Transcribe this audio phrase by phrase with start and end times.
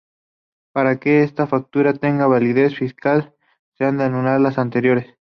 [0.73, 3.35] Para que esta factura tenga validez fiscal
[3.77, 5.05] se han de anular las anteriores.